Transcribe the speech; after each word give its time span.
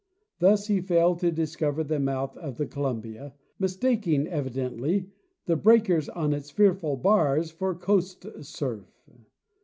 Thus 0.39 0.65
he 0.65 0.81
failed 0.81 1.19
to 1.19 1.31
discover 1.31 1.83
the 1.83 1.99
mouth 1.99 2.35
of 2.37 2.57
the 2.57 2.65
Columbia, 2.65 3.35
mistak 3.61 4.07
ing 4.07 4.25
evidently 4.27 5.11
the 5.45 5.55
breakers 5.55 6.09
on 6.09 6.33
its 6.33 6.49
fearful 6.49 6.97
bars 6.97 7.51
for 7.51 7.75
coast 7.75 8.25
surf." 8.43 8.89